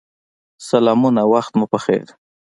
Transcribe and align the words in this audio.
سلامونه 0.69 1.21
وخت 1.33 1.51
مو 1.57 1.65
پخیر 1.73 2.07